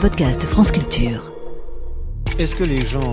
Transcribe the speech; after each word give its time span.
podcast 0.00 0.46
France 0.46 0.72
Culture. 0.72 1.39
Est-ce 2.40 2.56
que 2.56 2.64
les 2.64 2.86
gens 2.86 3.12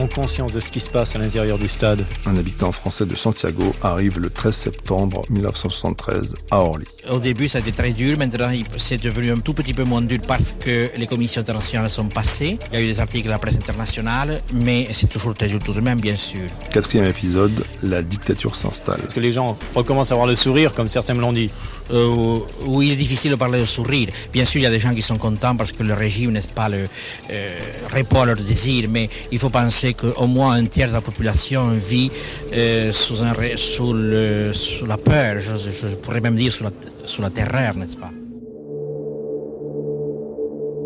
ont 0.00 0.08
conscience 0.08 0.52
de 0.52 0.58
ce 0.58 0.68
qui 0.68 0.80
se 0.80 0.90
passe 0.90 1.14
à 1.14 1.20
l'intérieur 1.20 1.58
du 1.60 1.68
stade? 1.68 2.04
Un 2.26 2.36
habitant 2.36 2.72
français 2.72 3.06
de 3.06 3.14
Santiago 3.14 3.72
arrive 3.82 4.18
le 4.18 4.30
13 4.30 4.52
septembre 4.52 5.22
1973 5.30 6.34
à 6.50 6.58
Orly. 6.58 6.84
Au 7.08 7.20
début, 7.20 7.46
ça 7.46 7.58
a 7.58 7.60
été 7.60 7.70
très 7.70 7.90
dur. 7.90 8.18
Maintenant, 8.18 8.48
c'est 8.76 9.00
devenu 9.00 9.30
un 9.30 9.36
tout 9.36 9.54
petit 9.54 9.72
peu 9.72 9.84
moins 9.84 10.02
dur 10.02 10.18
parce 10.26 10.56
que 10.58 10.88
les 10.96 11.06
commissions 11.06 11.40
internationales 11.40 11.88
sont 11.88 12.06
passées. 12.06 12.58
Il 12.72 12.74
y 12.74 12.78
a 12.78 12.82
eu 12.82 12.86
des 12.86 12.98
articles 12.98 13.26
de 13.26 13.30
la 13.30 13.38
presse 13.38 13.54
internationale, 13.54 14.40
mais 14.64 14.88
c'est 14.90 15.08
toujours 15.08 15.34
très 15.34 15.46
dur 15.46 15.60
tout 15.60 15.72
de 15.72 15.80
même, 15.80 16.00
bien 16.00 16.16
sûr. 16.16 16.42
Quatrième 16.72 17.06
épisode, 17.06 17.64
la 17.84 18.02
dictature 18.02 18.56
s'installe. 18.56 19.02
Est-ce 19.06 19.14
que 19.14 19.20
les 19.20 19.30
gens 19.30 19.56
recommencent 19.76 20.10
à 20.10 20.14
avoir 20.14 20.26
le 20.26 20.34
sourire, 20.34 20.72
comme 20.72 20.88
certains 20.88 21.14
me 21.14 21.20
l'ont 21.20 21.32
dit 21.32 21.48
euh, 21.92 22.40
Oui, 22.66 22.88
il 22.88 22.92
est 22.94 22.96
difficile 22.96 23.30
de 23.30 23.36
parler 23.36 23.60
de 23.60 23.66
sourire. 23.66 24.08
Bien 24.32 24.44
sûr, 24.44 24.60
il 24.60 24.64
y 24.64 24.66
a 24.66 24.70
des 24.70 24.80
gens 24.80 24.92
qui 24.92 25.02
sont 25.02 25.16
contents 25.16 25.54
parce 25.54 25.70
que 25.70 25.84
le 25.84 25.94
régime, 25.94 26.32
n'est-ce 26.32 26.48
pas, 26.48 26.68
le, 26.68 26.86
euh, 27.30 27.48
répond 27.92 28.22
à 28.22 28.26
leurs 28.26 28.36
désirs, 28.36 28.63
mais 28.90 29.08
il 29.30 29.38
faut 29.38 29.50
penser 29.50 29.94
qu'au 29.94 30.26
moins 30.26 30.52
un 30.54 30.64
tiers 30.64 30.88
de 30.88 30.94
la 30.94 31.00
population 31.00 31.70
vit 31.70 32.10
euh, 32.52 32.92
sous, 32.92 33.22
un, 33.22 33.34
sous, 33.56 33.92
le, 33.92 34.52
sous, 34.52 34.86
la 34.86 34.96
peur, 34.96 35.40
je, 35.40 35.56
je 35.56 35.94
pourrais 35.96 36.20
même 36.20 36.36
dire 36.36 36.52
sous 36.52 36.64
la, 36.64 36.70
sous 37.04 37.22
la 37.22 37.30
terreur, 37.30 37.76
n'est-ce 37.76 37.96
pas? 37.96 38.10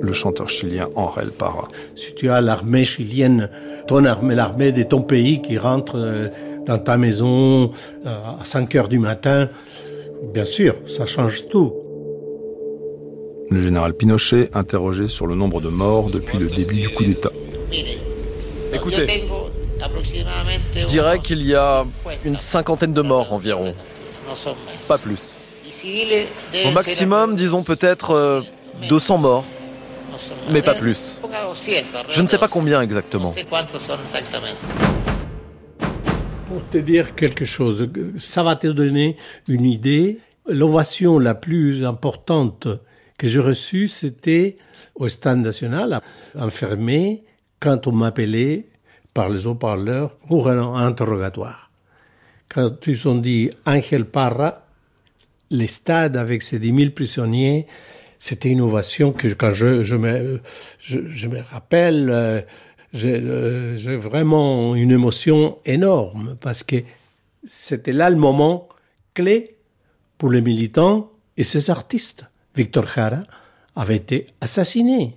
Le 0.00 0.12
chanteur 0.12 0.48
chilien 0.48 0.88
Henrel 0.94 1.30
Parra. 1.30 1.68
Si 1.96 2.14
tu 2.14 2.30
as 2.30 2.40
l'armée 2.40 2.84
chilienne, 2.84 3.50
ton 3.86 4.04
armée, 4.04 4.34
l'armée 4.34 4.72
de 4.72 4.82
ton 4.84 5.02
pays 5.02 5.42
qui 5.42 5.58
rentre 5.58 6.30
dans 6.66 6.78
ta 6.78 6.96
maison 6.96 7.72
à 8.04 8.44
5 8.44 8.74
heures 8.76 8.88
du 8.88 9.00
matin, 9.00 9.48
bien 10.32 10.44
sûr, 10.44 10.74
ça 10.86 11.04
change 11.06 11.48
tout. 11.48 11.72
Le 13.50 13.62
général 13.62 13.94
Pinochet 13.94 14.50
interrogé 14.54 15.08
sur 15.08 15.26
le 15.26 15.34
nombre 15.34 15.60
de 15.60 15.68
morts 15.68 16.10
depuis 16.10 16.38
le 16.38 16.48
début 16.48 16.76
du 16.76 16.90
coup 16.90 17.02
d'État. 17.02 17.30
Écoutez, 18.72 19.24
je 20.74 20.86
dirais 20.86 21.18
qu'il 21.20 21.42
y 21.42 21.54
a 21.54 21.86
une 22.24 22.36
cinquantaine 22.36 22.94
de 22.94 23.02
morts 23.02 23.32
environ. 23.32 23.74
Pas 24.86 24.98
plus. 24.98 25.34
Au 26.64 26.70
maximum, 26.70 27.36
disons 27.36 27.62
peut-être 27.62 28.42
200 28.88 29.18
morts. 29.18 29.44
Mais 30.50 30.62
pas 30.62 30.74
plus. 30.74 31.16
Je 32.08 32.22
ne 32.22 32.26
sais 32.26 32.38
pas 32.38 32.48
combien 32.48 32.80
exactement. 32.82 33.34
Pour 36.46 36.66
te 36.70 36.78
dire 36.78 37.14
quelque 37.14 37.44
chose, 37.44 37.88
ça 38.18 38.42
va 38.42 38.56
te 38.56 38.66
donner 38.66 39.16
une 39.48 39.66
idée. 39.66 40.18
L'ovation 40.48 41.18
la 41.18 41.34
plus 41.34 41.84
importante 41.84 42.68
que 43.18 43.28
j'ai 43.28 43.38
reçue, 43.38 43.88
c'était 43.88 44.56
au 44.94 45.08
Stade 45.08 45.38
national, 45.38 46.00
enfermé, 46.38 47.24
quand 47.60 47.86
on 47.86 47.92
m'appelait 47.92 48.66
par 49.14 49.28
les 49.28 49.46
haut-parleurs 49.46 50.14
pour 50.16 50.48
un 50.48 50.74
interrogatoire. 50.74 51.70
Quand 52.48 52.86
ils 52.86 53.08
ont 53.08 53.16
dit 53.16 53.50
Angel 53.66 54.04
Parra, 54.04 54.64
les 55.50 55.66
stades 55.66 56.16
avec 56.16 56.42
ses 56.42 56.58
10 56.58 56.74
000 56.76 56.90
prisonniers, 56.92 57.66
c'était 58.18 58.48
une 58.50 58.60
ovation 58.60 59.12
que 59.12 59.28
quand 59.28 59.50
je, 59.50 59.94
me, 59.94 60.40
rappelle, 61.50 62.10
euh, 62.10 62.40
j'ai 62.92 63.96
vraiment 63.96 64.74
une 64.74 64.90
émotion 64.90 65.58
énorme 65.64 66.36
parce 66.40 66.62
que 66.62 66.76
c'était 67.44 67.92
là 67.92 68.10
le 68.10 68.16
moment 68.16 68.68
clé 69.14 69.56
pour 70.16 70.30
les 70.30 70.40
militants 70.40 71.10
et 71.36 71.44
ces 71.44 71.70
artistes. 71.70 72.24
Victor 72.56 72.86
Jara 72.88 73.20
avait 73.76 73.96
été 73.96 74.26
assassiné. 74.40 75.16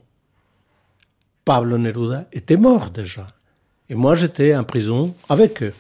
Pablo 1.44 1.80
Neruda 1.80 2.26
était 2.32 2.56
mort 2.56 2.92
déjà. 2.92 3.26
Et 3.90 3.96
moi, 3.96 4.14
j'étais 4.14 4.56
en 4.56 4.64
prison 4.64 5.16
avec 5.28 5.64
eux. 5.64 5.74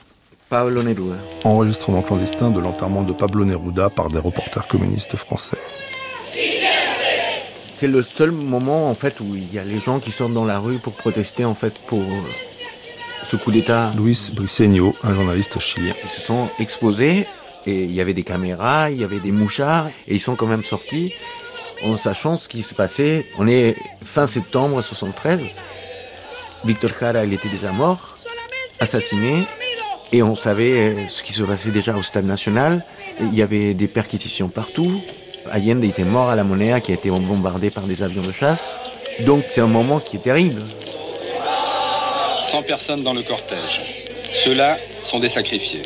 Pablo 0.49 0.81
Neruda. 0.81 1.17
Enregistrement 1.43 2.01
clandestin 2.01 2.49
de 2.49 2.59
l'enterrement 2.59 3.03
de 3.03 3.13
Pablo 3.13 3.45
Neruda 3.45 3.91
par 3.91 4.09
des 4.09 4.17
reporters 4.17 4.67
communistes 4.67 5.15
français. 5.15 5.59
C'est 7.75 7.87
le 7.87 8.01
seul 8.01 8.31
moment 8.31 8.89
en 8.89 8.95
fait 8.95 9.19
où 9.19 9.35
il 9.35 9.53
y 9.53 9.59
a 9.59 9.63
les 9.63 9.79
gens 9.79 9.99
qui 9.99 10.11
sortent 10.11 10.33
dans 10.33 10.45
la 10.45 10.59
rue 10.59 10.79
pour 10.79 10.93
protester 10.93 11.45
en 11.45 11.55
fait 11.55 11.73
pour 11.87 12.03
ce 13.23 13.35
coup 13.35 13.51
d'État. 13.51 13.93
Luis 13.95 14.31
Briceño, 14.33 14.95
un 15.03 15.13
journaliste 15.13 15.59
chilien. 15.59 15.93
Ils 16.03 16.09
se 16.09 16.21
sont 16.21 16.49
exposés 16.59 17.27
et 17.67 17.83
il 17.83 17.91
y 17.91 18.01
avait 18.01 18.13
des 18.13 18.23
caméras, 18.23 18.89
il 18.89 18.99
y 18.99 19.03
avait 19.03 19.19
des 19.19 19.31
mouchards 19.31 19.87
et 20.07 20.15
ils 20.15 20.19
sont 20.19 20.35
quand 20.35 20.47
même 20.47 20.63
sortis 20.63 21.13
en 21.83 21.97
sachant 21.97 22.37
ce 22.37 22.47
qui 22.47 22.63
se 22.63 22.73
passait. 22.73 23.25
On 23.37 23.47
est 23.47 23.75
fin 24.03 24.27
septembre 24.27 24.81
73. 24.81 25.41
Victor 26.63 26.91
Jara, 26.99 27.25
il 27.25 27.33
était 27.33 27.49
déjà 27.49 27.71
mort, 27.71 28.17
assassiné, 28.79 29.47
et 30.11 30.21
on 30.21 30.35
savait 30.35 31.07
ce 31.07 31.23
qui 31.23 31.33
se 31.33 31.41
passait 31.43 31.71
déjà 31.71 31.95
au 31.95 32.03
Stade 32.03 32.25
National. 32.25 32.85
Il 33.19 33.33
y 33.33 33.41
avait 33.41 33.73
des 33.73 33.87
perquisitions 33.87 34.49
partout. 34.49 35.01
Allende 35.49 35.83
était 35.83 36.03
mort 36.03 36.29
à 36.29 36.35
la 36.35 36.43
Monnaie, 36.43 36.79
qui 36.81 36.91
a 36.91 36.95
été 36.95 37.09
bombardé 37.09 37.71
par 37.71 37.83
des 37.83 38.03
avions 38.03 38.21
de 38.21 38.31
chasse. 38.31 38.77
Donc 39.21 39.45
c'est 39.47 39.61
un 39.61 39.67
moment 39.67 39.99
qui 39.99 40.17
est 40.17 40.21
terrible. 40.21 40.63
100 42.43 42.63
personnes 42.63 43.03
dans 43.03 43.13
le 43.13 43.23
cortège. 43.23 43.81
Ceux-là 44.43 44.77
sont 45.03 45.19
des 45.19 45.29
sacrifiés. 45.29 45.83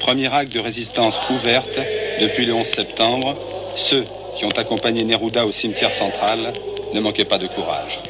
Premier 0.00 0.32
acte 0.32 0.52
de 0.52 0.60
résistance 0.60 1.14
ouverte 1.30 1.78
depuis 2.20 2.44
le 2.44 2.52
11 2.52 2.66
septembre. 2.66 3.36
Ceux 3.76 4.04
qui 4.36 4.44
ont 4.44 4.56
accompagné 4.56 5.04
Neruda 5.04 5.46
au 5.46 5.52
cimetière 5.52 5.92
central 5.92 6.52
ne 6.92 7.00
manquaient 7.00 7.24
pas 7.24 7.38
de 7.38 7.46
courage. 7.46 8.00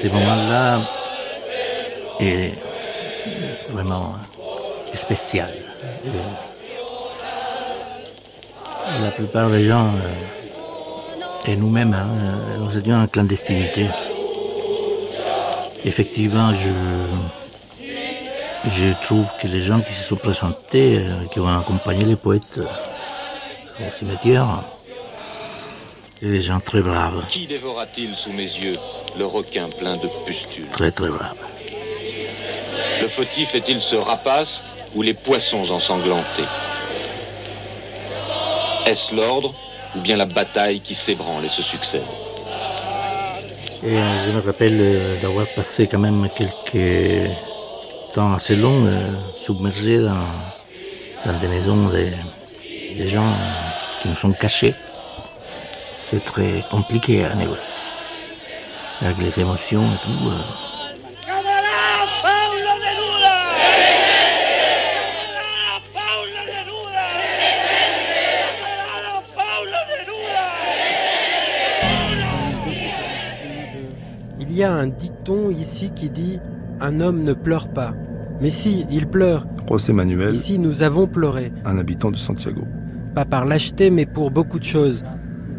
Ces 0.00 0.08
moments-là 0.08 0.80
est 2.20 2.52
vraiment 3.70 4.14
spécial. 4.94 5.52
Et 6.04 6.08
la 9.02 9.10
plupart 9.10 9.50
des 9.50 9.64
gens, 9.64 9.90
et 11.46 11.56
nous-mêmes, 11.56 11.94
hein, 11.94 12.58
nous 12.58 12.76
étions 12.76 12.96
en 12.96 13.06
clandestinité. 13.06 13.86
Effectivement, 15.84 16.52
je, 16.52 16.70
je 18.68 19.02
trouve 19.02 19.26
que 19.40 19.46
les 19.46 19.60
gens 19.60 19.80
qui 19.80 19.92
se 19.92 20.04
sont 20.04 20.16
présentés, 20.16 21.04
qui 21.32 21.40
ont 21.40 21.48
accompagné 21.48 22.04
les 22.04 22.16
poètes 22.16 22.60
au 23.88 23.92
cimetière, 23.92 24.64
c'est 26.20 26.30
des 26.30 26.42
gens 26.42 26.60
très 26.60 26.82
braves. 26.82 27.24
Qui 27.28 27.46
dévora-t-il 27.46 28.14
sous 28.14 28.32
mes 28.32 28.44
yeux 28.44 28.76
le 29.18 29.26
requin 29.26 29.68
plein 29.70 29.96
de 29.96 30.08
pustules? 30.26 30.68
Très 30.68 30.90
très 30.90 31.08
braves. 31.08 31.36
Le 33.00 33.08
fautif 33.08 33.54
est-il 33.54 33.80
ce 33.80 33.96
rapace 33.96 34.60
ou 34.94 35.02
les 35.02 35.14
poissons 35.14 35.70
ensanglantés? 35.70 36.48
Est-ce 38.86 39.14
l'ordre 39.14 39.54
ou 39.96 40.00
bien 40.00 40.16
la 40.16 40.26
bataille 40.26 40.80
qui 40.80 40.94
s'ébranle 40.94 41.44
et 41.44 41.48
se 41.48 41.62
succède? 41.62 42.04
Et 43.82 43.96
je 44.26 44.30
me 44.30 44.40
rappelle 44.40 45.18
d'avoir 45.22 45.46
passé 45.56 45.86
quand 45.86 45.98
même 45.98 46.28
quelques 46.34 47.30
temps 48.12 48.34
assez 48.34 48.56
long 48.56 48.84
euh, 48.84 49.12
submergé 49.36 50.00
dans, 50.00 50.26
dans 51.24 51.38
des 51.38 51.48
maisons 51.48 51.88
des, 51.88 52.12
des 52.96 53.08
gens 53.08 53.32
qui 54.00 54.08
nous 54.08 54.16
sont 54.16 54.32
cachés. 54.32 54.74
C'est 55.96 56.24
très 56.24 56.64
compliqué 56.70 57.24
à 57.24 57.34
négocier. 57.34 57.74
Avec 59.00 59.18
les 59.18 59.40
émotions 59.40 59.92
et 59.92 59.98
tout. 60.04 60.28
Euh. 60.28 60.40
Il 74.40 74.56
y 74.56 74.64
a 74.64 74.72
un 74.72 74.88
dicton 74.88 75.50
ici 75.50 75.90
qui 75.94 76.10
dit 76.10 76.38
Un 76.80 77.00
homme 77.00 77.22
ne 77.22 77.32
pleure 77.32 77.72
pas. 77.72 77.94
Mais 78.40 78.50
si, 78.50 78.86
il 78.90 79.06
pleure. 79.06 79.46
José 79.68 79.92
Manuel. 79.92 80.34
Ici, 80.34 80.58
nous 80.58 80.82
avons 80.82 81.06
pleuré. 81.06 81.52
Un 81.64 81.78
habitant 81.78 82.10
de 82.10 82.16
Santiago. 82.16 82.66
Pas 83.14 83.24
par 83.24 83.44
lâcheté, 83.44 83.90
mais 83.90 84.06
pour 84.06 84.30
beaucoup 84.30 84.58
de 84.58 84.64
choses. 84.64 85.02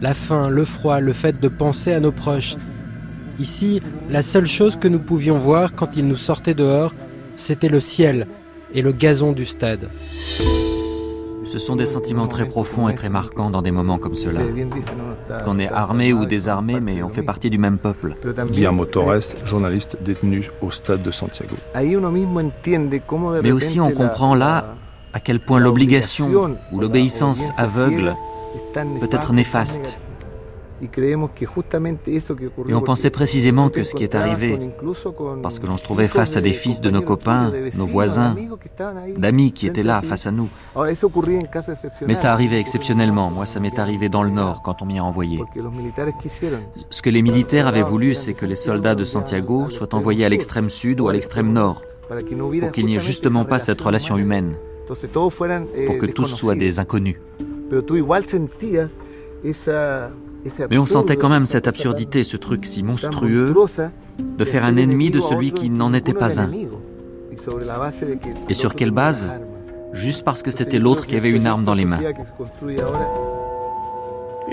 La 0.02 0.14
faim, 0.14 0.50
le 0.50 0.66
froid, 0.66 1.00
le 1.00 1.14
fait 1.14 1.40
de 1.40 1.48
penser 1.48 1.92
à 1.92 2.00
nos 2.00 2.12
proches. 2.12 2.56
Ici, 3.40 3.82
la 4.10 4.22
seule 4.22 4.48
chose 4.48 4.76
que 4.78 4.88
nous 4.88 5.00
pouvions 5.00 5.40
voir 5.40 5.74
quand 5.76 5.90
ils 5.96 6.08
nous 6.08 6.16
sortaient 6.16 6.54
dehors, 6.54 6.94
c'était 7.36 7.70
le 7.70 7.80
ciel 7.80 8.28
et 8.74 8.82
le 8.82 8.92
gazon 8.92 9.32
du 9.32 9.46
stade. 9.46 9.90
Ce 11.52 11.60
sont 11.60 11.76
des 11.76 11.86
sentiments 11.86 12.28
très 12.28 12.46
profonds 12.46 12.88
et 12.88 12.96
très 12.96 13.10
marquants 13.10 13.50
dans 13.50 13.62
des 13.62 13.72
moments 13.72 13.98
comme 13.98 14.16
cela. 14.16 14.40
Qu'on 15.44 15.60
est 15.60 15.68
armé 15.68 16.14
ou 16.14 16.26
désarmé, 16.26 16.80
mais 16.80 17.04
on 17.04 17.10
fait 17.10 17.24
partie 17.24 17.50
du 17.50 17.58
même 17.58 17.78
peuple. 17.78 18.16
Guillermo 18.52 18.86
Torres, 18.86 19.36
journaliste 19.44 19.98
détenu 20.02 20.50
au 20.62 20.72
stade 20.72 21.04
de 21.04 21.12
Santiago. 21.12 21.58
Mais 23.44 23.52
aussi 23.52 23.82
on 23.82 23.92
comprend 23.92 24.34
là 24.34 24.76
à 25.14 25.20
quel 25.20 25.40
point 25.40 25.60
l'obligation 25.60 26.58
ou 26.72 26.80
l'obéissance 26.80 27.52
aveugle 27.58 28.16
peut 28.74 29.10
être 29.12 29.34
néfaste. 29.34 30.00
Et 32.68 32.74
on 32.74 32.82
pensait 32.82 33.12
précisément 33.12 33.70
que 33.70 33.84
ce 33.84 33.94
qui 33.94 34.04
est 34.04 34.16
arrivé, 34.16 34.60
parce 35.44 35.60
que 35.60 35.68
l'on 35.68 35.78
se 35.78 35.84
trouvait 35.84 36.08
face 36.08 36.38
à 36.38 36.42
des 36.42 36.54
fils 36.54 36.82
de 36.82 36.90
nos 36.90 37.04
copains, 37.04 37.52
nos 37.78 37.86
voisins, 37.86 38.36
d'amis 39.18 39.52
qui 39.52 39.68
étaient 39.68 39.84
là 39.84 40.02
face 40.02 40.26
à 40.26 40.32
nous. 40.32 40.50
Mais 42.08 42.16
ça 42.16 42.34
arrivait 42.34 42.60
exceptionnellement. 42.60 43.30
Moi, 43.30 43.46
ça 43.46 43.60
m'est 43.60 43.78
arrivé 43.78 44.10
dans 44.10 44.24
le 44.24 44.32
nord 44.32 44.64
quand 44.64 44.82
on 44.82 44.86
m'y 44.86 44.98
a 44.98 45.04
envoyé. 45.04 45.44
Ce 46.90 47.02
que 47.04 47.10
les 47.10 47.22
militaires 47.22 47.68
avaient 47.68 47.84
voulu, 47.84 48.16
c'est 48.16 48.34
que 48.34 48.48
les 48.48 48.56
soldats 48.56 48.96
de 48.96 49.04
Santiago 49.04 49.70
soient 49.70 49.94
envoyés 49.94 50.26
à 50.26 50.30
l'extrême 50.30 50.70
sud 50.70 51.00
ou 51.00 51.10
à 51.10 51.14
l'extrême 51.14 51.54
nord, 51.54 51.84
pour 52.08 52.72
qu'il 52.72 52.86
n'y 52.86 52.96
ait 52.96 53.00
justement 53.00 53.46
pas 53.46 53.60
cette 53.60 53.82
relation 53.82 54.18
humaine, 54.18 54.56
pour 55.86 55.98
que 55.98 56.06
tous 56.06 56.28
soient 56.28 56.56
des 56.56 56.80
inconnus. 56.80 57.18
Mais 60.70 60.78
on 60.78 60.86
sentait 60.86 61.18
quand 61.18 61.30
même 61.30 61.46
cette 61.46 61.68
absurdité, 61.68 62.24
ce 62.24 62.38
truc 62.38 62.66
si 62.66 62.84
monstrueux, 62.84 63.54
de 64.20 64.46
faire 64.46 64.66
un 64.66 64.76
ennemi 64.76 65.12
de 65.12 65.20
celui 65.20 65.52
qui 65.52 65.70
n'en 65.70 65.94
était 65.94 66.14
pas 66.14 66.40
un. 66.40 66.50
Et 68.50 68.54
sur 68.54 68.76
quelle 68.76 68.92
base 68.92 69.30
Juste 69.94 70.24
parce 70.24 70.42
que 70.42 70.52
c'était 70.52 70.80
l'autre 70.80 71.06
qui 71.06 71.16
avait 71.16 71.32
une 71.32 71.48
arme 71.48 71.66
dans 71.66 71.74
les 71.74 71.86
mains. 71.86 72.00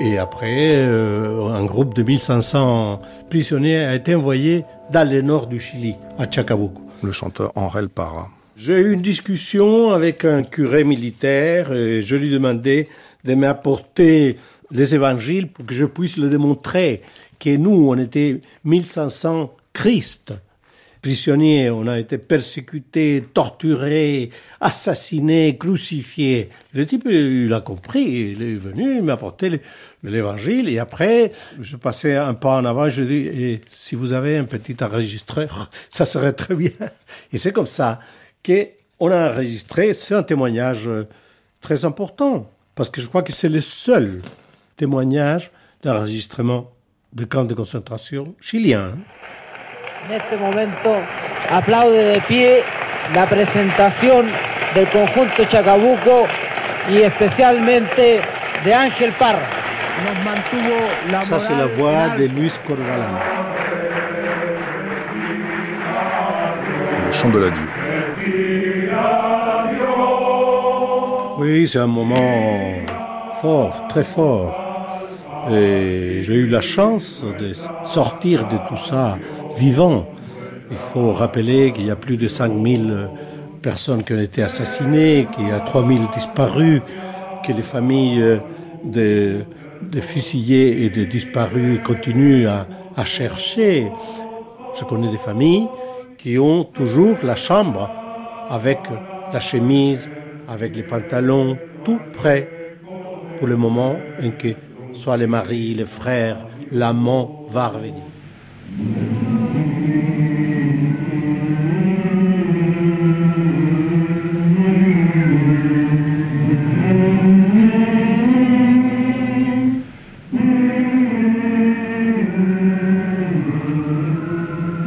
Et 0.01 0.19
après, 0.19 0.77
euh, 0.81 1.49
un 1.49 1.65
groupe 1.65 1.95
de 1.95 2.03
1500 2.03 3.01
prisonniers 3.31 3.79
a 3.79 3.95
été 3.97 4.15
envoyé 4.15 4.65
dans 4.93 5.09
le 5.09 5.23
nord 5.23 5.49
du 5.49 5.59
Chili, 5.59 5.97
à 6.19 6.31
Chacabuco. 6.31 6.81
Le 7.03 7.13
chanteur 7.13 7.53
Henrel 7.57 7.89
Parra. 7.89 8.29
J'ai 8.61 8.75
eu 8.75 8.93
une 8.93 9.03
discussion 9.03 9.93
avec 9.93 10.25
un 10.25 10.43
curé 10.43 10.83
militaire 10.83 11.73
et 11.73 12.03
je 12.03 12.17
lui 12.17 12.29
demandais 12.29 12.89
de 13.23 13.35
m'apporter 13.37 14.35
les 14.73 14.97
évangiles 14.97 15.47
pour 15.47 15.65
que 15.65 15.73
je 15.73 15.85
puisse 15.85 16.17
le 16.17 16.29
démontrer 16.29 17.03
que 17.39 17.57
nous, 17.57 17.89
on 17.89 17.97
était 17.97 18.41
1500 18.65 19.55
Christ. 19.73 20.35
Prisonniers, 21.01 21.71
on 21.71 21.87
a 21.87 22.01
été 22.01 22.19
persécutés, 22.19 23.25
torturés, 23.33 24.31
assassinés, 24.61 25.57
crucifiés. 25.57 26.49
Le 26.75 26.85
type, 26.85 27.07
il 27.09 27.53
a 27.53 27.61
compris, 27.61 28.33
il 28.33 28.43
est 28.43 28.55
venu, 28.57 28.97
il 28.97 29.05
m'a 29.05 29.13
apporté 29.13 29.61
l'évangile, 30.03 30.69
et 30.69 30.81
après, 30.81 31.31
je 31.63 31.77
passais 31.77 32.17
un 32.17 32.35
pas 32.35 32.57
en 32.57 32.65
avant, 32.65 32.89
je 32.89 33.05
dis, 33.05 33.15
et 33.15 33.61
si 33.69 33.95
vous 33.95 34.13
avez 34.13 34.37
un 34.37 34.45
petit 34.45 34.77
enregistreur, 34.83 35.71
ça 35.91 36.05
serait 36.05 36.33
très 36.33 36.57
bien. 36.57 36.73
Et 37.33 37.39
c'est 37.39 37.53
comme 37.53 37.69
ça 37.69 38.01
qu'on 38.45 39.11
a 39.11 39.31
enregistré, 39.31 39.95
c'est 39.95 40.15
un 40.15 40.23
témoignage 40.23 40.89
très 41.61 41.85
important, 41.85 42.51
parce 42.75 42.91
que 42.91 43.01
je 43.01 43.09
crois 43.09 43.23
que 43.23 43.33
c'est 43.33 43.49
le 43.49 43.61
seul 43.61 44.23
témoignage 44.77 45.51
d'enregistrement 45.83 46.71
de 47.13 47.25
camps 47.25 47.45
de 47.45 47.55
concentration 47.55 48.35
chiliens. 48.41 48.99
En 50.07 50.13
este 50.13 50.37
momento 50.37 50.91
aplaude 51.51 52.15
de 52.15 52.21
pie 52.29 52.63
la 53.15 53.29
presentación 53.29 54.27
del 54.75 54.89
conjunto 54.91 55.45
Chacabuco 55.51 56.27
y 56.91 57.03
especialmente 57.03 58.21
de 58.65 58.75
Ángel 58.75 59.13
Parra. 59.19 59.49
Nos 60.05 60.25
mantuvo 60.25 60.77
la 61.11 61.23
Ça, 61.23 61.41
c'est 61.41 61.57
la 61.57 61.67
voix 61.67 62.11
de 62.11 62.27
Luis 62.27 62.57
Corvalán. 62.67 63.19
Le 67.07 67.13
chant 67.13 67.31
de 67.31 67.39
l'adieu. 67.39 67.78
Oui, 71.41 71.69
c'est 71.69 71.79
un 71.79 71.87
moment 71.87 72.35
fort, 73.41 73.87
très 73.89 74.03
fort. 74.03 74.53
Et 75.49 76.19
j'ai 76.21 76.35
eu 76.35 76.49
la 76.49 76.61
chance 76.61 77.25
de 77.39 77.53
sortir 77.85 78.49
de 78.49 78.57
tout 78.69 78.77
ça 78.77 79.17
vivant. 79.57 80.09
Il 80.69 80.77
faut 80.77 81.13
rappeler 81.13 81.73
qu'il 81.73 81.87
y 81.87 81.93
a 81.93 81.97
plus 81.97 82.17
de 82.17 82.27
5000 82.27 83.09
personnes 83.63 84.03
qui 84.03 84.15
ont 84.15 84.21
été 84.21 84.43
assassinées, 84.43 85.29
qu'il 85.33 85.47
y 85.47 85.53
a 85.53 85.61
3000 85.61 86.09
disparus, 86.13 86.83
que 87.47 87.53
les 87.53 87.63
familles 87.63 88.41
des, 88.83 89.45
fusillés 90.01 90.87
et 90.87 90.91
des 90.91 91.07
disparus 91.07 91.79
continuent 91.85 92.49
à 92.49 93.05
chercher. 93.05 93.93
Je 94.77 94.85
connais 94.85 95.09
des 95.09 95.17
familles 95.17 95.69
qui 96.17 96.37
ont 96.37 96.65
toujours 96.65 97.17
la 97.23 97.37
chambre 97.37 97.89
avec 98.51 98.81
la 99.33 99.39
chemise, 99.39 100.11
avec 100.49 100.75
les 100.75 100.83
pantalons, 100.83 101.59
tout 101.85 102.01
prêt 102.13 102.49
pour 103.39 103.47
le 103.47 103.57
moment 103.57 103.97
en 104.23 104.31
que 104.31 104.49
soit 104.95 105.17
les 105.17 105.27
maris, 105.27 105.75
les 105.75 105.85
frères, 105.85 106.39
l'amant 106.73 107.47
va 107.49 107.69
revenir. 107.69 108.03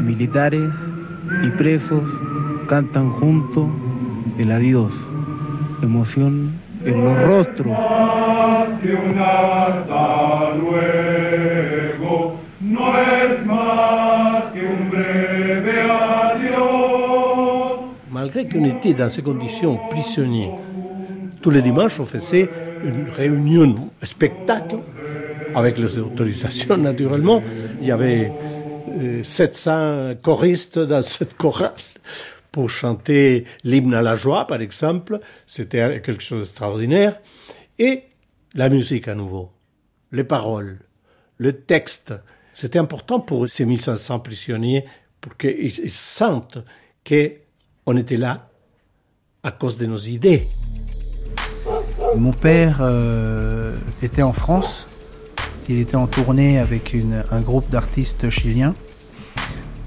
Militares 0.04 0.74
y 1.44 1.50
presos 1.58 2.08
cantan 2.68 3.12
juntos 3.19 3.68
el 4.38 4.52
adiós, 4.52 4.94
emoción 5.83 6.54
en 6.86 7.04
los 7.04 7.28
rostros. 7.28 7.78
Malgré 18.12 18.48
qu'on 18.48 18.66
était 18.66 18.94
dans 18.94 19.10
ces 19.10 19.22
conditions 19.22 19.80
prisonniers, 19.89 20.51
tous 21.42 21.50
les 21.50 21.62
dimanches 21.62 22.00
on 22.00 22.06
faisait 22.06 22.50
une 22.84 23.10
réunion, 23.10 23.75
un 24.01 24.06
spectacle, 24.06 24.77
avec 25.56 25.77
les 25.77 25.98
autorisations 25.98 26.77
naturellement. 26.89 27.42
Il 27.81 27.88
y 27.88 27.92
avait 27.92 28.31
700 29.24 29.72
euh, 29.74 30.16
choristes 30.22 30.80
dans 30.80 31.04
cette 31.04 31.36
chorale 31.38 31.72
pour 32.51 32.69
chanter 32.69 33.45
l'hymne 33.63 33.94
à 33.94 34.01
la 34.01 34.15
joie, 34.15 34.45
par 34.45 34.62
exemple. 34.62 35.19
C'était 35.45 36.01
quelque 36.01 36.21
chose 36.21 36.48
d'extraordinaire. 36.48 37.19
Et 37.80 38.03
la 38.53 38.69
musique 38.69 39.07
à 39.07 39.15
nouveau, 39.15 39.51
les 40.12 40.24
paroles, 40.24 40.80
le 41.38 41.53
texte. 41.53 42.13
C'était 42.53 42.79
important 42.79 43.20
pour 43.20 43.48
ces 43.48 43.65
1500 43.65 44.20
prisonniers 44.20 44.86
pour 45.22 45.38
qu'ils 45.38 45.91
sentent 45.91 46.60
qu'on 47.08 47.98
était 47.98 48.17
là 48.17 48.50
à 49.43 49.51
cause 49.51 49.77
de 49.77 49.86
nos 49.86 49.98
idées. 49.98 50.43
Mon 52.15 52.34
père 52.34 52.79
euh, 52.81 53.77
était 54.03 54.22
en 54.22 54.34
France. 54.34 54.86
Il 55.70 55.79
était 55.79 55.96
en 55.96 56.08
tournée 56.08 56.60
avec 56.60 56.96
un 57.31 57.41
groupe 57.41 57.70
d'artistes 57.70 58.29
chiliens 58.29 58.74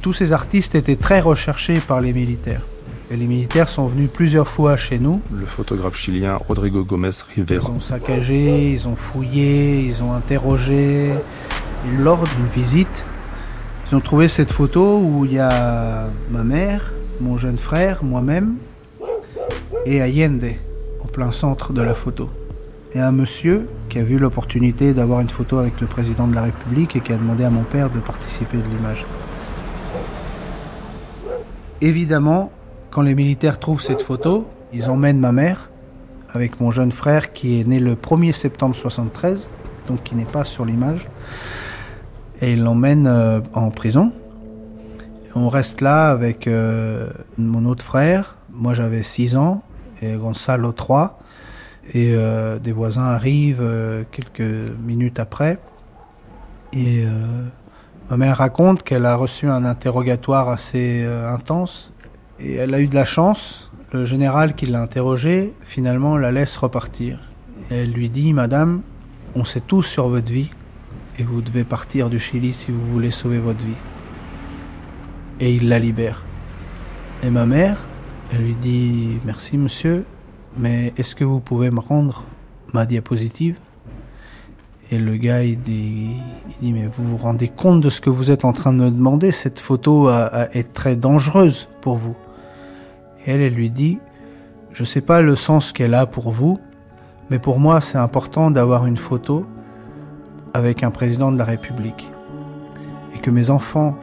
tous 0.04 0.12
ces 0.12 0.32
artistes 0.32 0.74
étaient 0.74 0.96
très 0.96 1.22
recherchés 1.22 1.80
par 1.80 2.02
les 2.02 2.12
militaires. 2.12 2.60
Et 3.10 3.16
les 3.16 3.24
militaires 3.24 3.70
sont 3.70 3.86
venus 3.86 4.10
plusieurs 4.12 4.48
fois 4.48 4.76
chez 4.76 4.98
nous. 4.98 5.22
Le 5.32 5.46
photographe 5.46 5.96
chilien 5.96 6.36
Rodrigo 6.36 6.84
Gomez 6.84 7.08
Rivera. 7.34 7.70
Ils 7.70 7.74
ont 7.74 7.80
saccagé, 7.80 8.72
ils 8.72 8.86
ont 8.86 8.96
fouillé, 8.96 9.80
ils 9.80 10.02
ont 10.02 10.12
interrogé. 10.12 11.08
Et 11.08 11.96
lors 12.02 12.22
d'une 12.22 12.48
visite, 12.54 13.02
ils 13.88 13.94
ont 13.96 14.00
trouvé 14.00 14.28
cette 14.28 14.52
photo 14.52 15.00
où 15.02 15.24
il 15.24 15.32
y 15.32 15.38
a 15.38 16.04
ma 16.30 16.42
mère, 16.42 16.92
mon 17.22 17.38
jeune 17.38 17.56
frère, 17.56 18.04
moi-même 18.04 18.56
et 19.86 20.02
Allende 20.02 20.50
au 21.02 21.06
plein 21.06 21.32
centre 21.32 21.72
de 21.72 21.80
la 21.80 21.94
photo. 21.94 22.28
Et 22.92 23.00
un 23.00 23.10
monsieur 23.10 23.66
qui 23.88 23.98
a 23.98 24.02
vu 24.02 24.18
l'opportunité 24.18 24.92
d'avoir 24.92 25.20
une 25.20 25.30
photo 25.30 25.56
avec 25.56 25.80
le 25.80 25.86
président 25.86 26.28
de 26.28 26.34
la 26.34 26.42
République 26.42 26.94
et 26.94 27.00
qui 27.00 27.14
a 27.14 27.16
demandé 27.16 27.44
à 27.44 27.50
mon 27.50 27.62
père 27.62 27.88
de 27.88 28.00
participer 28.00 28.58
de 28.58 28.68
l'image. 28.68 29.06
Évidemment, 31.80 32.50
quand 32.90 33.02
les 33.02 33.14
militaires 33.14 33.58
trouvent 33.58 33.80
cette 33.80 34.02
photo, 34.02 34.46
ils 34.72 34.88
emmènent 34.88 35.18
ma 35.18 35.32
mère 35.32 35.70
avec 36.32 36.60
mon 36.60 36.70
jeune 36.70 36.92
frère 36.92 37.32
qui 37.32 37.60
est 37.60 37.64
né 37.64 37.78
le 37.78 37.94
1er 37.94 38.32
septembre 38.32 38.74
73, 38.74 39.48
donc 39.86 40.02
qui 40.02 40.14
n'est 40.14 40.24
pas 40.24 40.44
sur 40.44 40.64
l'image, 40.64 41.08
et 42.40 42.52
ils 42.52 42.62
l'emmènent 42.62 43.06
euh, 43.06 43.40
en 43.52 43.70
prison. 43.70 44.12
On 45.36 45.48
reste 45.48 45.80
là 45.80 46.10
avec 46.10 46.46
euh, 46.46 47.08
mon 47.38 47.64
autre 47.66 47.84
frère, 47.84 48.36
moi 48.52 48.74
j'avais 48.74 49.02
6 49.02 49.36
ans, 49.36 49.62
et 50.02 50.14
Gonzalo 50.14 50.72
3, 50.72 51.18
et 51.92 52.12
euh, 52.14 52.58
des 52.58 52.72
voisins 52.72 53.04
arrivent 53.04 54.04
quelques 54.10 54.40
minutes 54.40 55.18
après, 55.20 55.58
et 56.72 57.04
Ma 58.10 58.18
mère 58.18 58.36
raconte 58.36 58.82
qu'elle 58.82 59.06
a 59.06 59.16
reçu 59.16 59.48
un 59.48 59.64
interrogatoire 59.64 60.50
assez 60.50 61.02
euh, 61.04 61.32
intense 61.32 61.90
et 62.38 62.54
elle 62.54 62.74
a 62.74 62.80
eu 62.80 62.86
de 62.86 62.94
la 62.94 63.06
chance. 63.06 63.70
Le 63.92 64.04
général 64.04 64.54
qui 64.54 64.66
l'a 64.66 64.82
interrogée, 64.82 65.54
finalement, 65.62 66.16
la 66.16 66.30
laisse 66.30 66.56
repartir. 66.56 67.18
elle 67.70 67.92
lui 67.92 68.10
dit 68.10 68.34
Madame, 68.34 68.82
on 69.34 69.44
sait 69.44 69.60
tout 69.60 69.82
sur 69.82 70.08
votre 70.08 70.30
vie, 70.30 70.50
et 71.18 71.22
vous 71.22 71.40
devez 71.40 71.64
partir 71.64 72.10
du 72.10 72.18
Chili 72.18 72.52
si 72.52 72.72
vous 72.72 72.84
voulez 72.86 73.10
sauver 73.10 73.38
votre 73.38 73.64
vie. 73.64 73.80
Et 75.40 75.54
il 75.54 75.68
la 75.68 75.78
libère. 75.78 76.22
Et 77.22 77.30
ma 77.30 77.46
mère, 77.46 77.78
elle 78.32 78.42
lui 78.42 78.54
dit 78.54 79.18
Merci 79.24 79.56
monsieur, 79.56 80.04
mais 80.58 80.92
est-ce 80.98 81.14
que 81.14 81.24
vous 81.24 81.40
pouvez 81.40 81.70
me 81.70 81.80
rendre 81.80 82.24
ma 82.72 82.84
diapositive? 82.84 83.56
Et 84.90 84.98
le 84.98 85.16
gars, 85.16 85.42
il 85.42 85.60
dit, 85.60 86.10
il 86.48 86.54
dit 86.60 86.72
Mais 86.72 86.86
vous 86.86 87.04
vous 87.04 87.16
rendez 87.16 87.48
compte 87.48 87.80
de 87.80 87.90
ce 87.90 88.00
que 88.00 88.10
vous 88.10 88.30
êtes 88.30 88.44
en 88.44 88.52
train 88.52 88.72
de 88.72 88.78
me 88.78 88.90
demander? 88.90 89.32
Cette 89.32 89.60
photo 89.60 90.10
est 90.10 90.72
très 90.72 90.96
dangereuse 90.96 91.68
pour 91.80 91.96
vous. 91.96 92.14
Et 93.26 93.32
elle, 93.32 93.40
elle 93.40 93.54
lui 93.54 93.70
dit 93.70 93.98
Je 94.72 94.82
ne 94.82 94.86
sais 94.86 95.00
pas 95.00 95.22
le 95.22 95.36
sens 95.36 95.72
qu'elle 95.72 95.94
a 95.94 96.06
pour 96.06 96.30
vous, 96.30 96.58
mais 97.30 97.38
pour 97.38 97.58
moi, 97.58 97.80
c'est 97.80 97.98
important 97.98 98.50
d'avoir 98.50 98.86
une 98.86 98.98
photo 98.98 99.46
avec 100.52 100.82
un 100.82 100.90
président 100.90 101.32
de 101.32 101.38
la 101.38 101.44
République. 101.44 102.10
Et 103.14 103.18
que 103.18 103.30
mes 103.30 103.50
enfants 103.50 103.96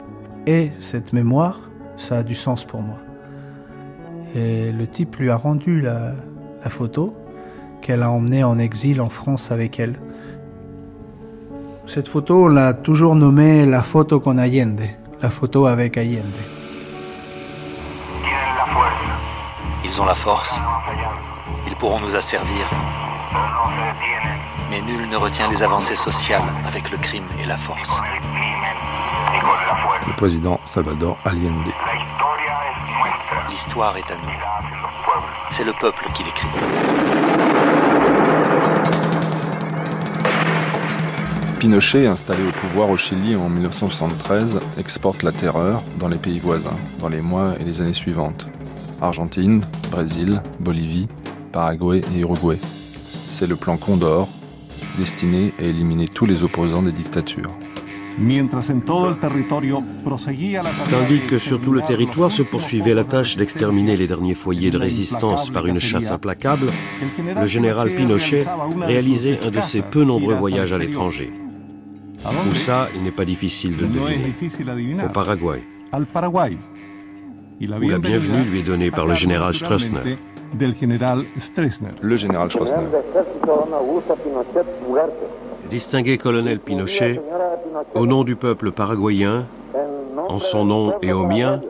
aient 0.46 0.72
cette 0.80 1.12
mémoire, 1.12 1.70
ça 1.96 2.18
a 2.18 2.22
du 2.22 2.34
sens 2.34 2.64
pour 2.64 2.82
moi. 2.82 2.98
Et 4.34 4.72
le 4.72 4.86
type 4.86 5.16
lui 5.16 5.30
a 5.30 5.36
rendu 5.36 5.80
la, 5.80 6.14
photo 6.68 7.14
qu'elle 7.80 8.02
a 8.02 8.10
emmenée 8.10 8.44
en 8.44 8.58
exil 8.58 9.00
en 9.00 9.08
France 9.08 9.50
avec 9.50 9.80
elle. 9.80 9.98
Cette 11.86 12.08
photo, 12.08 12.44
on 12.44 12.48
l'a 12.48 12.74
toujours 12.74 13.14
nommée 13.14 13.66
la 13.66 13.82
photo 13.82 14.20
con 14.20 14.38
Allende, 14.38 14.88
la 15.20 15.30
photo 15.30 15.66
avec 15.66 15.98
Allende. 15.98 16.40
Ils 19.84 20.00
ont 20.00 20.06
la 20.06 20.14
force, 20.14 20.60
ils 21.66 21.76
pourront 21.76 22.00
nous 22.00 22.16
asservir, 22.16 22.70
mais 24.70 24.80
nul 24.80 25.08
ne 25.08 25.16
retient 25.16 25.48
les 25.48 25.62
avancées 25.62 25.96
sociales 25.96 26.42
avec 26.66 26.90
le 26.90 26.98
crime 26.98 27.26
et 27.42 27.46
la 27.46 27.56
force. 27.56 28.00
Le 30.06 30.12
président 30.16 30.60
Salvador 30.64 31.18
Allende. 31.24 31.72
L'histoire 33.50 33.96
est 33.96 34.10
à 34.10 34.14
nous. 34.14 34.38
C'est 35.50 35.64
le 35.64 35.72
peuple 35.78 36.08
qui 36.14 36.22
l'écrit. 36.24 36.48
Pinochet, 41.62 42.08
installé 42.08 42.42
au 42.42 42.50
pouvoir 42.50 42.90
au 42.90 42.96
Chili 42.96 43.36
en 43.36 43.48
1973, 43.48 44.58
exporte 44.78 45.22
la 45.22 45.30
terreur 45.30 45.80
dans 46.00 46.08
les 46.08 46.16
pays 46.16 46.40
voisins, 46.40 46.76
dans 46.98 47.08
les 47.08 47.20
mois 47.20 47.54
et 47.60 47.62
les 47.62 47.80
années 47.80 47.92
suivantes. 47.92 48.48
Argentine, 49.00 49.62
Brésil, 49.92 50.42
Bolivie, 50.58 51.06
Paraguay 51.52 52.00
et 52.16 52.18
Uruguay. 52.18 52.58
C'est 53.28 53.46
le 53.46 53.54
plan 53.54 53.76
Condor, 53.76 54.28
destiné 54.98 55.54
à 55.60 55.62
éliminer 55.62 56.08
tous 56.08 56.26
les 56.26 56.42
opposants 56.42 56.82
des 56.82 56.90
dictatures. 56.90 57.54
Tandis 60.90 61.20
que 61.30 61.38
sur 61.38 61.62
tout 61.62 61.72
le 61.72 61.82
territoire 61.82 62.32
se 62.32 62.42
poursuivait 62.42 62.92
la 62.92 63.04
tâche 63.04 63.36
d'exterminer 63.36 63.96
les 63.96 64.08
derniers 64.08 64.34
foyers 64.34 64.72
de 64.72 64.78
résistance 64.78 65.48
par 65.48 65.68
une 65.68 65.78
chasse 65.78 66.10
implacable, 66.10 66.66
le 67.40 67.46
général 67.46 67.94
Pinochet 67.94 68.46
réalisait 68.80 69.38
un 69.46 69.52
de 69.52 69.60
ses 69.60 69.82
peu 69.82 70.02
nombreux 70.02 70.34
voyages 70.34 70.72
à 70.72 70.78
l'étranger. 70.78 71.32
Où 72.24 72.54
ça, 72.54 72.88
il 72.94 73.02
n'est 73.02 73.10
pas 73.10 73.24
difficile 73.24 73.76
de 73.76 73.86
deviner. 73.86 75.04
Au 75.04 75.08
Paraguay. 75.08 75.62
Où 75.92 77.66
la 77.66 77.78
bienvenue 77.78 78.44
lui 78.50 78.60
est 78.60 78.62
donnée 78.62 78.90
par 78.90 79.06
le 79.06 79.14
général 79.14 79.54
Stroessner. 79.54 80.16
Le 80.58 82.16
général 82.16 82.50
Stroessner. 82.50 82.86
Distingué 85.70 86.18
colonel 86.18 86.60
Pinochet, 86.60 87.20
au 87.94 88.06
nom 88.06 88.24
du 88.24 88.36
peuple 88.36 88.72
paraguayen, 88.72 89.46
en 90.28 90.38
son 90.38 90.64
nom 90.64 90.94
et 91.02 91.12
au 91.12 91.24
mien, 91.24 91.60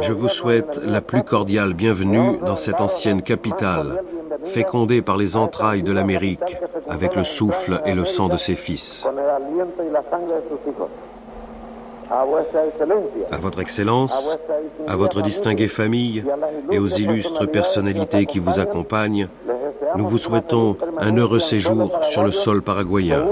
je 0.00 0.12
vous 0.12 0.28
souhaite 0.28 0.80
la 0.84 1.00
plus 1.00 1.22
cordiale 1.22 1.74
bienvenue 1.74 2.38
dans 2.44 2.56
cette 2.56 2.80
ancienne 2.80 3.22
capitale, 3.22 4.02
fécondée 4.44 5.02
par 5.02 5.16
les 5.16 5.36
entrailles 5.36 5.82
de 5.82 5.92
l'Amérique 5.92 6.56
avec 6.88 7.16
le 7.16 7.24
souffle 7.24 7.80
et 7.84 7.94
le 7.94 8.04
sang 8.04 8.28
de 8.28 8.36
ses 8.36 8.54
fils. 8.54 9.06
À 13.30 13.36
votre 13.38 13.60
Excellence, 13.60 14.38
à 14.86 14.96
votre 14.96 15.22
distinguée 15.22 15.68
famille 15.68 16.24
et 16.70 16.78
aux 16.78 16.86
illustres 16.86 17.50
personnalités 17.50 18.26
qui 18.26 18.38
vous 18.38 18.58
accompagnent, 18.58 19.28
nous 19.96 20.06
vous 20.06 20.18
souhaitons 20.18 20.76
un 20.98 21.16
heureux 21.16 21.38
séjour 21.38 22.04
sur 22.04 22.22
le 22.22 22.30
sol 22.30 22.62
paraguayen. 22.62 23.26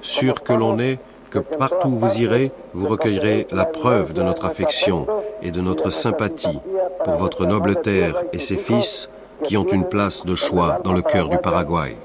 Sûr 0.00 0.42
que 0.42 0.52
l'on 0.52 0.78
est 0.78 0.98
que 1.30 1.38
partout 1.40 1.88
où 1.88 1.98
vous 1.98 2.20
irez, 2.20 2.52
vous 2.74 2.86
recueillerez 2.86 3.48
la 3.50 3.64
preuve 3.64 4.12
de 4.12 4.22
notre 4.22 4.44
affection 4.44 5.06
et 5.42 5.50
de 5.50 5.60
notre 5.60 5.90
sympathie 5.90 6.60
pour 7.02 7.14
votre 7.14 7.46
noble 7.46 7.76
terre 7.82 8.22
et 8.32 8.38
ses 8.38 8.56
fils 8.56 9.10
qui 9.44 9.56
ont 9.56 9.66
une 9.66 9.84
place 9.84 10.24
de 10.24 10.34
choix 10.34 10.78
dans 10.82 10.92
le 10.92 11.02
cœur 11.02 11.28
du 11.28 11.38
Paraguay. 11.38 11.96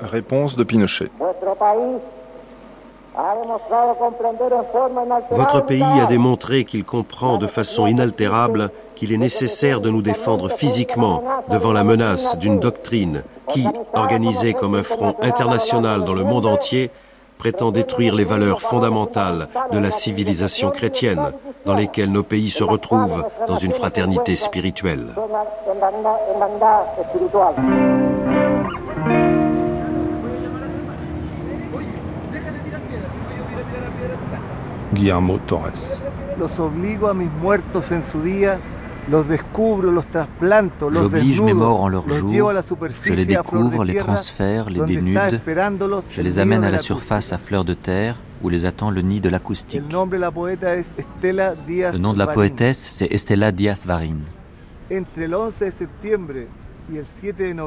Réponse 0.00 0.56
de 0.56 0.64
Pinochet. 0.64 1.08
Votre 5.30 5.60
pays 5.66 5.82
a 5.82 6.06
démontré 6.06 6.64
qu'il 6.64 6.84
comprend 6.84 7.36
de 7.36 7.46
façon 7.46 7.86
inaltérable 7.86 8.70
qu'il 8.94 9.12
est 9.12 9.18
nécessaire 9.18 9.80
de 9.80 9.90
nous 9.90 10.00
défendre 10.00 10.48
physiquement 10.48 11.22
devant 11.50 11.72
la 11.72 11.84
menace 11.84 12.38
d'une 12.38 12.58
doctrine 12.58 13.22
qui, 13.48 13.66
organisée 13.92 14.54
comme 14.54 14.74
un 14.74 14.82
front 14.82 15.14
international 15.20 16.04
dans 16.04 16.14
le 16.14 16.24
monde 16.24 16.46
entier, 16.46 16.90
prétend 17.42 17.72
détruire 17.72 18.14
les 18.14 18.22
valeurs 18.22 18.60
fondamentales 18.60 19.48
de 19.72 19.78
la 19.80 19.90
civilisation 19.90 20.70
chrétienne 20.70 21.32
dans 21.66 21.74
lesquelles 21.74 22.12
nos 22.12 22.22
pays 22.22 22.50
se 22.50 22.62
retrouvent 22.62 23.26
dans 23.48 23.56
une 23.56 23.72
fraternité 23.72 24.36
spirituelle. 24.36 25.08
Guillermo 34.94 35.38
Torres. 35.48 35.98
J'oblige 40.92 41.40
mes 41.40 41.54
morts 41.54 41.80
en 41.80 41.88
leur 41.88 42.08
jour, 42.08 42.52
je 43.04 43.12
les 43.12 43.24
découvre, 43.24 43.84
les 43.84 43.96
transfère, 43.96 44.70
les 44.70 44.80
dénude, 44.80 45.40
je 46.10 46.22
les 46.22 46.38
amène 46.38 46.62
à 46.62 46.70
la 46.70 46.78
surface 46.78 47.32
à 47.32 47.38
fleur 47.38 47.64
de 47.64 47.74
terre, 47.74 48.16
où 48.42 48.48
les 48.48 48.64
attend 48.64 48.90
le 48.90 49.02
nid 49.02 49.20
de 49.20 49.28
l'acoustique. 49.28 49.82
Le 49.90 49.92
nom 51.98 52.12
de 52.12 52.18
la 52.18 52.26
poétesse, 52.28 52.78
c'est 52.92 53.12
Estela 53.12 53.50
Díaz 53.50 53.86
Varin. 53.86 54.18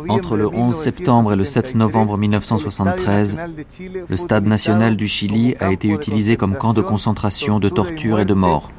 Entre 0.09 0.37
le 0.37 0.47
11 0.47 0.75
septembre 0.75 1.33
et 1.33 1.35
le 1.35 1.45
7 1.45 1.75
novembre 1.75 2.17
1973, 2.17 3.37
le 4.07 4.17
Stade 4.17 4.45
national 4.45 4.95
du 4.95 5.07
Chili 5.07 5.55
a 5.59 5.71
été 5.71 5.89
utilisé 5.89 6.37
comme 6.37 6.55
camp 6.55 6.73
de 6.73 6.81
concentration, 6.81 7.59
de 7.59 7.69
torture 7.69 8.19
et 8.19 8.25
de 8.25 8.33
mort. 8.33 8.71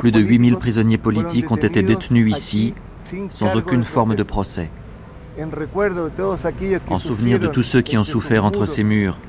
Plus 0.00 0.12
de 0.12 0.20
8000 0.20 0.56
prisonniers 0.56 0.98
politiques 0.98 1.50
ont 1.50 1.56
été 1.56 1.82
détenus 1.82 2.36
ici 2.36 2.74
sans 3.30 3.56
aucune 3.56 3.84
forme 3.84 4.14
de 4.14 4.22
procès. 4.22 4.70
En 6.90 6.98
souvenir 6.98 7.38
de 7.38 7.46
tous 7.46 7.62
ceux 7.62 7.80
qui 7.80 7.96
ont 7.96 8.04
souffert 8.04 8.44
entre 8.44 8.66
ces 8.66 8.84
murs 8.84 9.20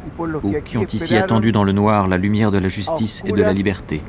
ou 0.43 0.53
qui 0.65 0.77
ont 0.77 0.85
ici 0.85 1.15
attendu 1.15 1.51
dans 1.51 1.63
le 1.63 1.71
noir 1.71 2.07
la 2.07 2.17
lumière 2.17 2.51
de 2.51 2.57
la 2.57 2.67
justice 2.67 3.23
et 3.25 3.31
de 3.31 3.41
la 3.41 3.53
liberté. 3.53 4.01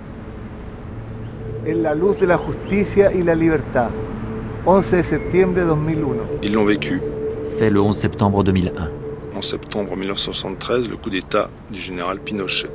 11 4.66 4.84
septembre 5.02 5.54
2001. 5.54 6.38
Ils 6.42 6.52
l'ont 6.52 6.64
vécu. 6.64 7.00
Fait 7.58 7.70
le 7.70 7.80
11 7.80 7.96
septembre 7.96 8.44
2001. 8.44 8.90
En 9.36 9.42
septembre 9.42 9.96
1973, 9.96 10.88
le 10.88 10.96
coup 10.96 11.10
d'État 11.10 11.50
du 11.70 11.80
général 11.80 12.18
Pinochet. 12.20 12.70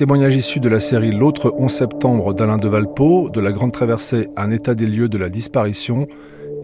Témoignage 0.00 0.34
issu 0.34 0.60
de 0.60 0.70
la 0.70 0.80
série 0.80 1.10
L'autre 1.10 1.52
11 1.58 1.70
septembre 1.70 2.32
d'Alain 2.32 2.56
de 2.56 2.68
Valpo, 2.68 3.28
de 3.28 3.38
la 3.38 3.52
Grande 3.52 3.72
Traversée, 3.72 4.28
un 4.34 4.50
état 4.50 4.74
des 4.74 4.86
lieux 4.86 5.10
de 5.10 5.18
la 5.18 5.28
disparition 5.28 6.08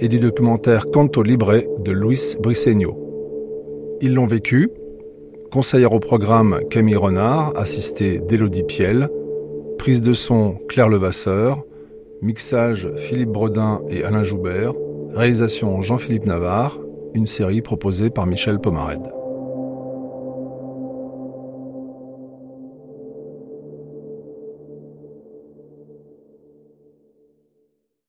et 0.00 0.08
du 0.08 0.18
documentaire 0.20 0.86
Canto 0.90 1.22
Libre 1.22 1.62
de 1.80 1.92
Luis 1.92 2.38
Briceño. 2.40 2.96
Ils 4.00 4.14
l'ont 4.14 4.26
vécu. 4.26 4.70
Conseillère 5.52 5.92
au 5.92 6.00
programme 6.00 6.60
Camille 6.70 6.96
Renard, 6.96 7.52
assistée 7.58 8.20
d'Élodie 8.20 8.62
Piel, 8.62 9.10
Prise 9.76 10.00
de 10.00 10.14
son 10.14 10.54
Claire 10.70 10.88
Levasseur, 10.88 11.62
mixage 12.22 12.88
Philippe 12.96 13.32
Bredin 13.32 13.82
et 13.90 14.02
Alain 14.02 14.22
Joubert, 14.22 14.72
réalisation 15.10 15.82
Jean-Philippe 15.82 16.24
Navarre, 16.24 16.78
une 17.12 17.26
série 17.26 17.60
proposée 17.60 18.08
par 18.08 18.24
Michel 18.26 18.60
Pomared. 18.60 19.12